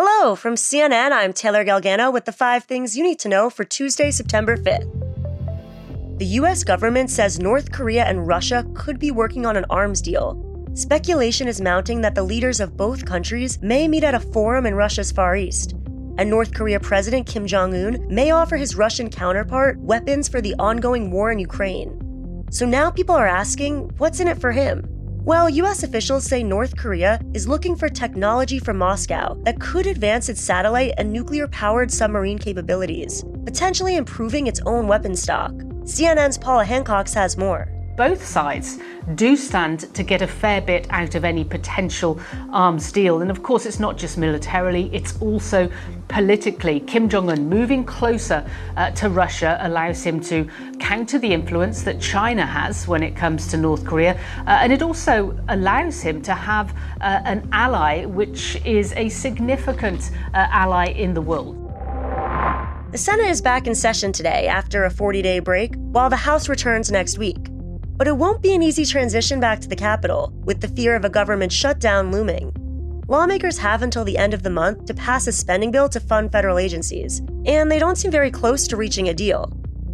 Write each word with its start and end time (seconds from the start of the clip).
Hello, 0.00 0.36
from 0.36 0.54
CNN, 0.54 1.10
I'm 1.10 1.32
Taylor 1.32 1.64
Galgano 1.64 2.12
with 2.12 2.24
the 2.24 2.30
five 2.30 2.62
things 2.62 2.96
you 2.96 3.02
need 3.02 3.18
to 3.18 3.28
know 3.28 3.50
for 3.50 3.64
Tuesday, 3.64 4.12
September 4.12 4.56
5th. 4.56 6.18
The 6.20 6.38
US 6.38 6.62
government 6.62 7.10
says 7.10 7.40
North 7.40 7.72
Korea 7.72 8.04
and 8.04 8.24
Russia 8.24 8.64
could 8.74 9.00
be 9.00 9.10
working 9.10 9.44
on 9.44 9.56
an 9.56 9.64
arms 9.68 10.00
deal. 10.00 10.40
Speculation 10.74 11.48
is 11.48 11.60
mounting 11.60 12.00
that 12.02 12.14
the 12.14 12.22
leaders 12.22 12.60
of 12.60 12.76
both 12.76 13.06
countries 13.06 13.60
may 13.60 13.88
meet 13.88 14.04
at 14.04 14.14
a 14.14 14.20
forum 14.20 14.66
in 14.66 14.76
Russia's 14.76 15.10
Far 15.10 15.34
East. 15.34 15.72
And 16.16 16.30
North 16.30 16.54
Korea 16.54 16.78
President 16.78 17.26
Kim 17.26 17.44
Jong 17.44 17.74
un 17.74 18.06
may 18.08 18.30
offer 18.30 18.56
his 18.56 18.76
Russian 18.76 19.10
counterpart 19.10 19.80
weapons 19.80 20.28
for 20.28 20.40
the 20.40 20.54
ongoing 20.60 21.10
war 21.10 21.32
in 21.32 21.40
Ukraine. 21.40 22.46
So 22.52 22.64
now 22.64 22.88
people 22.88 23.16
are 23.16 23.26
asking, 23.26 23.90
what's 23.98 24.20
in 24.20 24.28
it 24.28 24.40
for 24.40 24.52
him? 24.52 24.97
Well, 25.28 25.50
US 25.50 25.82
officials 25.82 26.24
say 26.24 26.42
North 26.42 26.74
Korea 26.74 27.20
is 27.34 27.46
looking 27.46 27.76
for 27.76 27.90
technology 27.90 28.58
from 28.58 28.78
Moscow 28.78 29.34
that 29.42 29.60
could 29.60 29.86
advance 29.86 30.30
its 30.30 30.40
satellite 30.40 30.94
and 30.96 31.12
nuclear 31.12 31.46
powered 31.48 31.90
submarine 31.92 32.38
capabilities, 32.38 33.26
potentially 33.44 33.96
improving 33.96 34.46
its 34.46 34.62
own 34.64 34.88
weapon 34.88 35.14
stock. 35.14 35.52
CNN's 35.84 36.38
Paula 36.38 36.64
Hancocks 36.64 37.12
has 37.12 37.36
more 37.36 37.68
both 37.98 38.24
sides 38.24 38.78
do 39.16 39.36
stand 39.36 39.92
to 39.92 40.04
get 40.04 40.22
a 40.22 40.26
fair 40.26 40.60
bit 40.60 40.86
out 40.90 41.16
of 41.16 41.24
any 41.24 41.42
potential 41.42 42.20
arms 42.52 42.92
deal. 42.92 43.22
And 43.22 43.30
of 43.30 43.42
course, 43.42 43.66
it's 43.66 43.80
not 43.80 43.98
just 43.98 44.16
militarily, 44.16 44.88
it's 44.92 45.20
also 45.20 45.68
politically. 46.06 46.78
Kim 46.78 47.08
Jong 47.08 47.28
un 47.28 47.48
moving 47.48 47.84
closer 47.84 48.48
uh, 48.76 48.92
to 48.92 49.08
Russia 49.08 49.58
allows 49.62 50.04
him 50.04 50.20
to 50.20 50.48
counter 50.78 51.18
the 51.18 51.32
influence 51.32 51.82
that 51.82 52.00
China 52.00 52.46
has 52.46 52.86
when 52.86 53.02
it 53.02 53.16
comes 53.16 53.48
to 53.48 53.56
North 53.56 53.84
Korea. 53.84 54.14
Uh, 54.46 54.60
and 54.62 54.72
it 54.72 54.80
also 54.80 55.36
allows 55.48 56.00
him 56.00 56.22
to 56.22 56.34
have 56.34 56.70
uh, 57.00 57.20
an 57.24 57.48
ally 57.50 58.04
which 58.04 58.64
is 58.64 58.92
a 58.92 59.08
significant 59.08 60.12
uh, 60.34 60.46
ally 60.52 60.86
in 60.86 61.14
the 61.14 61.20
world. 61.20 61.56
The 62.92 62.98
Senate 62.98 63.28
is 63.28 63.42
back 63.42 63.66
in 63.66 63.74
session 63.74 64.12
today 64.12 64.46
after 64.46 64.84
a 64.84 64.90
40 64.90 65.20
day 65.20 65.40
break, 65.40 65.74
while 65.74 66.08
the 66.08 66.16
House 66.16 66.48
returns 66.48 66.92
next 66.92 67.18
week. 67.18 67.57
But 67.98 68.06
it 68.06 68.16
won't 68.16 68.42
be 68.42 68.54
an 68.54 68.62
easy 68.62 68.84
transition 68.84 69.40
back 69.40 69.60
to 69.60 69.68
the 69.68 69.74
Capitol, 69.74 70.32
with 70.44 70.60
the 70.60 70.68
fear 70.68 70.94
of 70.94 71.04
a 71.04 71.10
government 71.10 71.50
shutdown 71.50 72.12
looming. 72.12 72.52
Lawmakers 73.08 73.58
have 73.58 73.82
until 73.82 74.04
the 74.04 74.16
end 74.16 74.34
of 74.34 74.44
the 74.44 74.50
month 74.50 74.84
to 74.84 74.94
pass 74.94 75.26
a 75.26 75.32
spending 75.32 75.72
bill 75.72 75.88
to 75.88 75.98
fund 75.98 76.30
federal 76.30 76.58
agencies, 76.58 77.20
and 77.44 77.68
they 77.68 77.80
don't 77.80 77.96
seem 77.96 78.12
very 78.12 78.30
close 78.30 78.68
to 78.68 78.76
reaching 78.76 79.08
a 79.08 79.14
deal. 79.14 79.52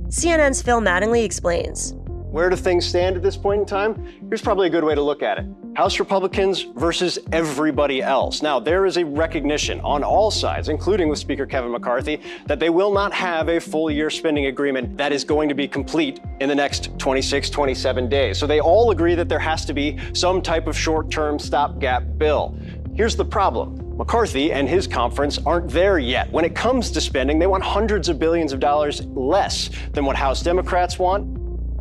CNN's 0.09 0.61
Phil 0.61 0.83
Mattingly 0.83 1.25
explains. 1.25 1.95
Where 2.31 2.51
do 2.51 2.57
things 2.57 2.85
stand 2.85 3.17
at 3.17 3.23
this 3.23 3.39
point 3.39 3.61
in 3.61 3.67
time? 3.67 4.07
Here's 4.29 4.43
probably 4.43 4.67
a 4.67 4.71
good 4.71 4.85
way 4.85 4.95
to 4.95 5.03
look 5.03 5.23
at 5.23 5.39
it 5.39 5.47
House 5.75 5.99
Republicans 5.99 6.63
versus 6.63 7.19
everybody 7.33 8.01
else. 8.01 8.43
Now, 8.43 8.61
there 8.61 8.87
is 8.87 8.97
a 8.97 9.05
recognition 9.05 9.81
on 9.81 10.05
all 10.05 10.31
sides, 10.31 10.69
including 10.69 11.09
with 11.09 11.19
Speaker 11.19 11.47
Kevin 11.47 11.73
McCarthy, 11.73 12.21
that 12.47 12.61
they 12.61 12.71
will 12.71 12.93
not 12.93 13.13
have 13.13 13.49
a 13.49 13.59
full 13.59 13.91
year 13.91 14.09
spending 14.09 14.47
agreement 14.47 14.97
that 14.97 15.13
is 15.13 15.25
going 15.25 15.49
to 15.49 15.55
be 15.55 15.67
complete 15.67 16.21
in 16.41 16.49
the 16.49 16.55
next 16.55 16.97
26, 16.99 17.51
27 17.51 18.09
days. 18.09 18.39
So 18.39 18.47
they 18.47 18.61
all 18.61 18.93
agree 18.93 19.17
that 19.17 19.29
there 19.29 19.41
has 19.41 19.65
to 19.65 19.75
be 19.75 19.99
some 20.13 20.41
type 20.41 20.69
of 20.69 20.79
short 20.79 21.11
term 21.11 21.41
stopgap 21.41 22.05
bill. 22.19 22.57
Here's 22.95 23.17
the 23.17 23.25
problem. 23.25 23.81
McCarthy 23.97 24.53
and 24.53 24.69
his 24.69 24.87
conference 24.87 25.39
aren't 25.45 25.71
there 25.71 25.99
yet. 25.99 26.31
When 26.31 26.45
it 26.45 26.55
comes 26.55 26.93
to 26.93 27.01
spending, 27.01 27.41
they 27.41 27.49
want 27.49 27.65
hundreds 27.65 28.09
of 28.09 28.21
billions 28.21 28.53
of 28.53 28.61
dollars 28.61 29.05
less 29.07 29.71
than 29.93 30.05
what 30.05 30.15
House 30.15 30.41
Democrats 30.41 31.01
want 31.01 31.34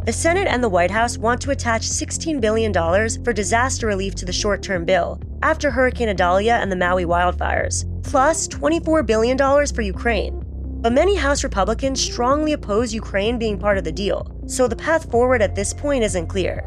the 0.05 0.11
Senate 0.11 0.47
and 0.47 0.61
the 0.61 0.69
White 0.69 0.91
House 0.91 1.17
want 1.17 1.39
to 1.41 1.51
attach 1.51 1.83
$16 1.83 2.41
billion 2.41 2.73
for 3.23 3.31
disaster 3.31 3.87
relief 3.87 4.15
to 4.15 4.25
the 4.25 4.33
short 4.33 4.61
term 4.61 4.83
bill 4.83 5.21
after 5.41 5.71
Hurricane 5.71 6.09
Idalia 6.09 6.55
and 6.55 6.69
the 6.69 6.75
Maui 6.75 7.05
wildfires, 7.05 7.85
plus 8.03 8.47
$24 8.49 9.05
billion 9.05 9.37
for 9.37 9.81
Ukraine. 9.81 10.43
But 10.81 10.91
many 10.91 11.15
House 11.15 11.43
Republicans 11.45 12.01
strongly 12.01 12.51
oppose 12.51 12.93
Ukraine 12.93 13.39
being 13.39 13.57
part 13.57 13.77
of 13.77 13.85
the 13.85 13.91
deal, 13.93 14.29
so 14.45 14.67
the 14.67 14.75
path 14.75 15.09
forward 15.09 15.41
at 15.41 15.55
this 15.55 15.73
point 15.73 16.03
isn't 16.03 16.27
clear. 16.27 16.61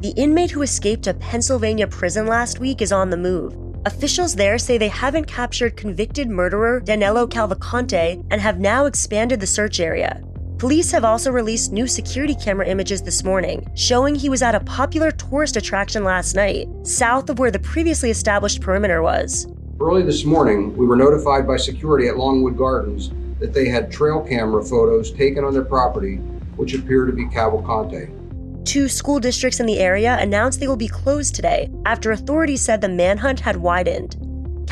The 0.00 0.12
inmate 0.16 0.50
who 0.50 0.62
escaped 0.62 1.06
a 1.06 1.14
Pennsylvania 1.14 1.86
prison 1.86 2.26
last 2.26 2.58
week 2.58 2.82
is 2.82 2.90
on 2.90 3.10
the 3.10 3.16
move. 3.16 3.56
Officials 3.86 4.34
there 4.34 4.58
say 4.58 4.76
they 4.76 4.88
haven't 4.88 5.26
captured 5.26 5.76
convicted 5.76 6.28
murderer 6.28 6.80
Danilo 6.80 7.28
Cavalcante 7.28 8.24
and 8.30 8.40
have 8.40 8.58
now 8.58 8.86
expanded 8.86 9.38
the 9.38 9.46
search 9.46 9.78
area. 9.78 10.20
Police 10.62 10.92
have 10.92 11.04
also 11.04 11.32
released 11.32 11.72
new 11.72 11.88
security 11.88 12.36
camera 12.36 12.68
images 12.68 13.02
this 13.02 13.24
morning, 13.24 13.68
showing 13.74 14.14
he 14.14 14.28
was 14.28 14.42
at 14.42 14.54
a 14.54 14.60
popular 14.60 15.10
tourist 15.10 15.56
attraction 15.56 16.04
last 16.04 16.36
night, 16.36 16.68
south 16.84 17.28
of 17.28 17.40
where 17.40 17.50
the 17.50 17.58
previously 17.58 18.10
established 18.10 18.60
perimeter 18.60 19.02
was. 19.02 19.48
Early 19.80 20.04
this 20.04 20.24
morning, 20.24 20.76
we 20.76 20.86
were 20.86 20.94
notified 20.94 21.48
by 21.48 21.56
security 21.56 22.06
at 22.06 22.16
Longwood 22.16 22.56
Gardens 22.56 23.10
that 23.40 23.52
they 23.52 23.70
had 23.70 23.90
trail 23.90 24.20
camera 24.20 24.62
photos 24.62 25.10
taken 25.10 25.42
on 25.42 25.52
their 25.52 25.64
property, 25.64 26.18
which 26.54 26.74
appear 26.74 27.06
to 27.06 27.12
be 27.12 27.24
Cavalcante. 27.24 28.64
Two 28.64 28.88
school 28.88 29.18
districts 29.18 29.58
in 29.58 29.66
the 29.66 29.80
area 29.80 30.16
announced 30.20 30.60
they 30.60 30.68
will 30.68 30.76
be 30.76 30.86
closed 30.86 31.34
today 31.34 31.72
after 31.86 32.12
authorities 32.12 32.62
said 32.62 32.80
the 32.80 32.88
manhunt 32.88 33.40
had 33.40 33.56
widened. 33.56 34.16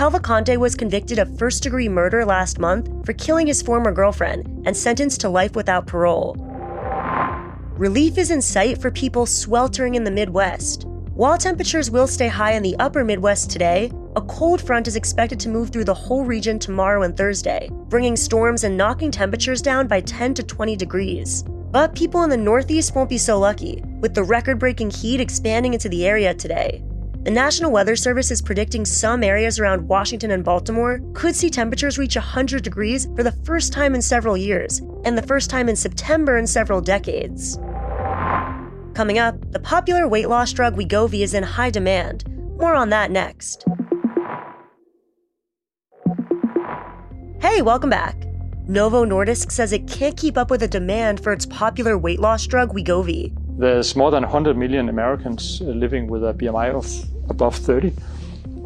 Cavalcante 0.00 0.56
was 0.56 0.74
convicted 0.74 1.18
of 1.18 1.36
first 1.36 1.62
degree 1.62 1.86
murder 1.86 2.24
last 2.24 2.58
month 2.58 2.88
for 3.04 3.12
killing 3.12 3.46
his 3.46 3.60
former 3.60 3.92
girlfriend 3.92 4.46
and 4.64 4.74
sentenced 4.74 5.20
to 5.20 5.28
life 5.28 5.54
without 5.54 5.86
parole. 5.86 6.36
Relief 7.76 8.16
is 8.16 8.30
in 8.30 8.40
sight 8.40 8.80
for 8.80 8.90
people 8.90 9.26
sweltering 9.26 9.96
in 9.96 10.04
the 10.04 10.10
Midwest. 10.10 10.86
While 11.12 11.36
temperatures 11.36 11.90
will 11.90 12.06
stay 12.06 12.28
high 12.28 12.52
in 12.52 12.62
the 12.62 12.76
upper 12.78 13.04
Midwest 13.04 13.50
today, 13.50 13.92
a 14.16 14.22
cold 14.22 14.62
front 14.62 14.88
is 14.88 14.96
expected 14.96 15.38
to 15.40 15.50
move 15.50 15.68
through 15.68 15.84
the 15.84 15.92
whole 15.92 16.24
region 16.24 16.58
tomorrow 16.58 17.02
and 17.02 17.14
Thursday, 17.14 17.68
bringing 17.90 18.16
storms 18.16 18.64
and 18.64 18.78
knocking 18.78 19.10
temperatures 19.10 19.60
down 19.60 19.86
by 19.86 20.00
10 20.00 20.32
to 20.32 20.42
20 20.42 20.76
degrees. 20.76 21.42
But 21.42 21.94
people 21.94 22.22
in 22.22 22.30
the 22.30 22.38
Northeast 22.38 22.94
won't 22.94 23.10
be 23.10 23.18
so 23.18 23.38
lucky, 23.38 23.82
with 24.00 24.14
the 24.14 24.24
record 24.24 24.58
breaking 24.58 24.92
heat 24.92 25.20
expanding 25.20 25.74
into 25.74 25.90
the 25.90 26.06
area 26.06 26.32
today. 26.32 26.82
The 27.22 27.30
National 27.30 27.70
Weather 27.70 27.96
Service 27.96 28.30
is 28.30 28.40
predicting 28.40 28.86
some 28.86 29.22
areas 29.22 29.58
around 29.58 29.86
Washington 29.86 30.30
and 30.30 30.42
Baltimore 30.42 31.02
could 31.12 31.36
see 31.36 31.50
temperatures 31.50 31.98
reach 31.98 32.16
100 32.16 32.62
degrees 32.62 33.08
for 33.14 33.22
the 33.22 33.32
first 33.44 33.74
time 33.74 33.94
in 33.94 34.00
several 34.00 34.38
years, 34.38 34.80
and 35.04 35.18
the 35.18 35.26
first 35.26 35.50
time 35.50 35.68
in 35.68 35.76
September 35.76 36.38
in 36.38 36.46
several 36.46 36.80
decades. 36.80 37.58
Coming 38.94 39.18
up, 39.18 39.52
the 39.52 39.60
popular 39.60 40.08
weight 40.08 40.30
loss 40.30 40.50
drug 40.50 40.76
Wegovy 40.76 41.20
is 41.20 41.34
in 41.34 41.42
high 41.42 41.68
demand. 41.68 42.24
More 42.56 42.74
on 42.74 42.88
that 42.88 43.10
next. 43.10 43.66
Hey, 47.42 47.60
welcome 47.60 47.90
back. 47.90 48.16
Novo 48.66 49.04
Nordisk 49.04 49.52
says 49.52 49.74
it 49.74 49.86
can't 49.86 50.16
keep 50.16 50.38
up 50.38 50.50
with 50.50 50.60
the 50.60 50.68
demand 50.68 51.22
for 51.22 51.34
its 51.34 51.44
popular 51.44 51.98
weight 51.98 52.20
loss 52.20 52.46
drug 52.46 52.72
Wegovy. 52.72 53.36
There's 53.60 53.94
more 53.94 54.10
than 54.10 54.22
100 54.22 54.56
million 54.56 54.88
Americans 54.88 55.60
uh, 55.60 55.66
living 55.66 56.06
with 56.06 56.24
a 56.24 56.32
BMI 56.32 56.70
of 56.70 56.86
above 57.28 57.54
30, 57.56 57.92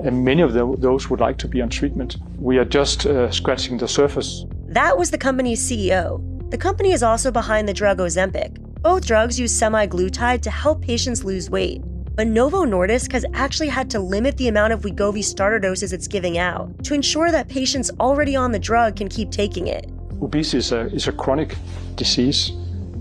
and 0.05 0.25
many 0.25 0.41
of 0.41 0.53
those 0.53 1.10
would 1.10 1.19
like 1.19 1.37
to 1.38 1.49
be 1.49 1.60
on 1.60 1.69
treatment. 1.69 2.16
We 2.38 2.59
are 2.59 2.65
just 2.65 3.05
uh, 3.05 3.28
scratching 3.32 3.77
the 3.77 3.88
surface. 3.88 4.44
That 4.69 4.97
was 4.97 5.10
the 5.10 5.19
company's 5.19 5.69
CEO. 5.69 6.22
The 6.53 6.59
company 6.59 6.93
is 6.93 7.03
also 7.03 7.32
behind 7.32 7.66
the 7.66 7.75
drug 7.75 7.99
Ozempic. 7.99 8.56
Both 8.82 9.05
drugs 9.05 9.37
use 9.37 9.53
semaglutide 9.53 10.43
to 10.43 10.50
help 10.53 10.81
patients 10.81 11.25
lose 11.25 11.50
weight. 11.50 11.82
But 12.15 12.28
Novo 12.28 12.65
Nordisk 12.65 13.11
has 13.11 13.25
actually 13.34 13.71
had 13.71 13.91
to 13.91 13.99
limit 13.99 14.37
the 14.37 14.47
amount 14.47 14.75
of 14.75 14.82
Wegovy 14.82 15.25
starter 15.25 15.59
doses 15.59 15.93
it's 15.93 16.06
giving 16.06 16.38
out 16.38 16.84
to 16.84 16.94
ensure 16.94 17.32
that 17.32 17.49
patients 17.49 17.91
already 17.99 18.37
on 18.37 18.53
the 18.53 18.61
drug 18.61 18.94
can 18.94 19.09
keep 19.09 19.32
taking 19.32 19.66
it. 19.66 19.91
Obesity 20.22 20.59
is 20.59 20.71
a, 20.71 20.82
is 20.94 21.09
a 21.09 21.12
chronic 21.12 21.56
disease 21.97 22.53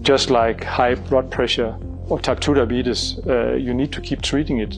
just 0.03 0.29
like 0.29 0.63
high 0.63 0.95
blood 0.95 1.31
pressure 1.31 1.75
or 2.09 2.19
type 2.19 2.39
2 2.39 2.53
diabetes, 2.55 3.17
uh, 3.25 3.53
you 3.53 3.73
need 3.73 3.91
to 3.93 4.01
keep 4.01 4.21
treating 4.21 4.59
it, 4.59 4.77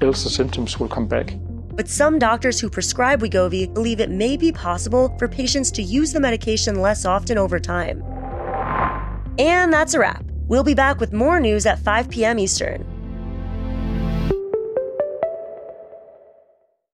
else 0.00 0.24
the 0.24 0.30
symptoms 0.30 0.80
will 0.80 0.88
come 0.88 1.06
back. 1.06 1.34
But 1.74 1.88
some 1.88 2.18
doctors 2.18 2.60
who 2.60 2.68
prescribe 2.68 3.20
Wegovy 3.20 3.72
believe 3.72 4.00
it 4.00 4.10
may 4.10 4.36
be 4.36 4.52
possible 4.52 5.14
for 5.18 5.28
patients 5.28 5.70
to 5.72 5.82
use 5.82 6.12
the 6.12 6.20
medication 6.20 6.80
less 6.80 7.04
often 7.04 7.38
over 7.38 7.60
time. 7.60 8.02
And 9.38 9.72
that's 9.72 9.94
a 9.94 10.00
wrap. 10.00 10.24
We'll 10.48 10.64
be 10.64 10.74
back 10.74 11.00
with 11.00 11.12
more 11.12 11.40
news 11.40 11.64
at 11.64 11.78
5 11.78 12.10
p.m. 12.10 12.38
Eastern. 12.38 12.91